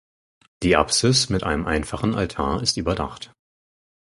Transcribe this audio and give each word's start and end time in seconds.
Die 0.63 0.75
Apsis 0.75 1.29
mit 1.29 1.43
einem 1.43 1.67
einfachen 1.67 2.15
Altar 2.15 2.63
ist 2.63 2.77
überdacht. 2.77 3.31